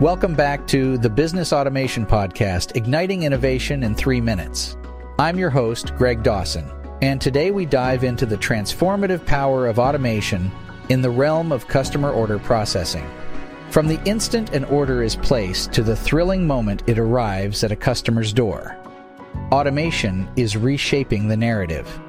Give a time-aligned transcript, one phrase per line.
[0.00, 4.76] Welcome back to the Business Automation Podcast, Igniting Innovation in Three Minutes.
[5.20, 6.68] I'm your host, Greg Dawson,
[7.00, 10.50] and today we dive into the transformative power of automation
[10.88, 13.08] in the realm of customer order processing.
[13.70, 17.76] From the instant an order is placed to the thrilling moment it arrives at a
[17.76, 18.76] customer's door,
[19.52, 22.00] automation is reshaping the narrative.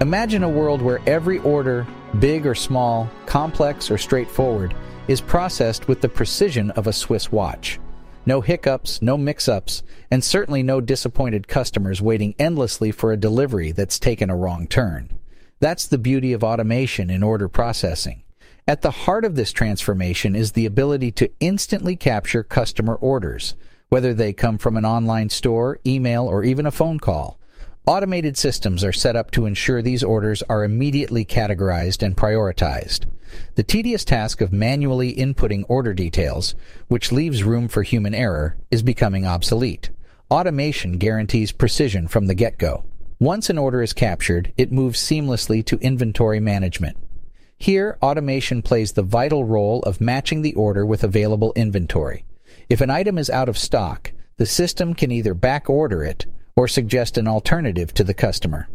[0.00, 1.84] Imagine a world where every order,
[2.20, 4.72] big or small, complex or straightforward,
[5.08, 7.80] is processed with the precision of a Swiss watch.
[8.24, 13.72] No hiccups, no mix ups, and certainly no disappointed customers waiting endlessly for a delivery
[13.72, 15.18] that's taken a wrong turn.
[15.58, 18.22] That's the beauty of automation in order processing.
[18.68, 23.56] At the heart of this transformation is the ability to instantly capture customer orders,
[23.88, 27.37] whether they come from an online store, email, or even a phone call.
[27.88, 33.06] Automated systems are set up to ensure these orders are immediately categorized and prioritized.
[33.54, 36.54] The tedious task of manually inputting order details,
[36.88, 39.88] which leaves room for human error, is becoming obsolete.
[40.30, 42.84] Automation guarantees precision from the get-go.
[43.18, 46.98] Once an order is captured, it moves seamlessly to inventory management.
[47.56, 52.26] Here, automation plays the vital role of matching the order with available inventory.
[52.68, 56.26] If an item is out of stock, the system can either back order it
[56.58, 58.68] or suggest an alternative to the customer.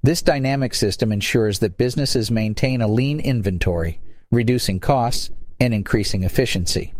[0.00, 3.98] This dynamic system ensures that businesses maintain a lean inventory,
[4.30, 6.94] reducing costs and increasing efficiency.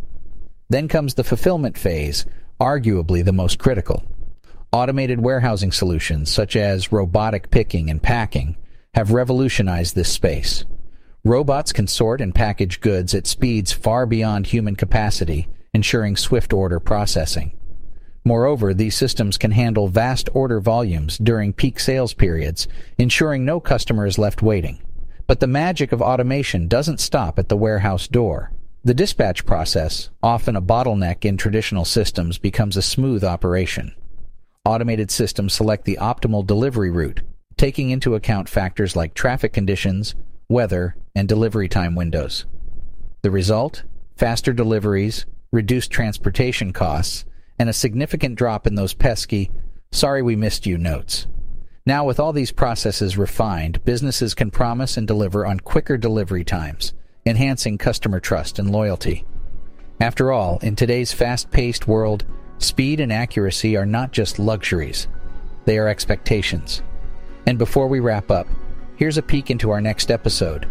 [0.69, 2.27] Then comes the fulfillment phase,
[2.61, 4.03] arguably the most critical.
[4.73, 8.57] Automated warehousing solutions, such as robotic picking and packing,
[8.95, 10.65] have revolutionized this space.
[11.25, 16.81] Robots can sort and package goods at speeds far beyond human capacity, ensuring swift order
[16.81, 17.57] processing.
[18.27, 22.67] Moreover, these systems can handle vast order volumes during peak sales periods,
[22.99, 24.83] ensuring no customer is left waiting.
[25.29, 28.51] But the magic of automation doesn't stop at the warehouse door.
[28.83, 33.95] The dispatch process, often a bottleneck in traditional systems, becomes a smooth operation.
[34.65, 37.21] Automated systems select the optimal delivery route,
[37.57, 40.17] taking into account factors like traffic conditions,
[40.49, 42.45] weather, and delivery time windows.
[43.23, 43.85] The result?
[44.17, 47.25] Faster deliveries, reduced transportation costs,
[47.59, 49.51] and a significant drop in those pesky,
[49.91, 51.27] sorry we missed you notes.
[51.87, 56.93] Now, with all these processes refined, businesses can promise and deliver on quicker delivery times,
[57.25, 59.25] enhancing customer trust and loyalty.
[60.01, 62.25] After all, in today's fast paced world,
[62.59, 65.07] speed and accuracy are not just luxuries,
[65.65, 66.83] they are expectations.
[67.47, 68.49] And before we wrap up,
[68.97, 70.67] here's a peek into our next episode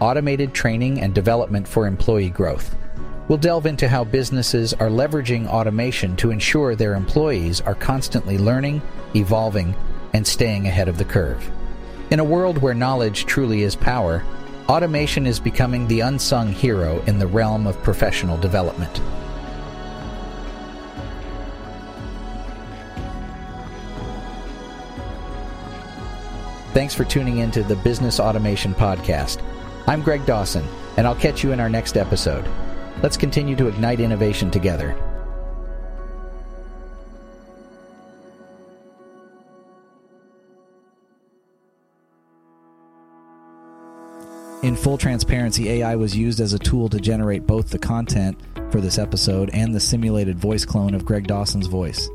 [0.00, 2.76] Automated Training and Development for Employee Growth.
[3.26, 8.82] We'll delve into how businesses are leveraging automation to ensure their employees are constantly learning,
[9.16, 9.74] evolving,
[10.12, 11.50] and staying ahead of the curve.
[12.10, 14.22] In a world where knowledge truly is power,
[14.68, 19.00] automation is becoming the unsung hero in the realm of professional development.
[26.74, 29.42] Thanks for tuning in to the Business Automation Podcast.
[29.86, 30.66] I'm Greg Dawson,
[30.98, 32.44] and I'll catch you in our next episode.
[33.02, 34.96] Let's continue to ignite innovation together.
[44.64, 48.40] In full transparency, AI was used as a tool to generate both the content
[48.70, 52.08] for this episode and the simulated voice clone of Greg Dawson's voice.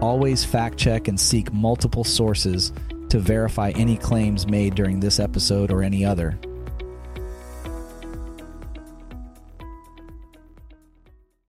[0.00, 2.72] Always fact check and seek multiple sources
[3.08, 6.40] to verify any claims made during this episode or any other.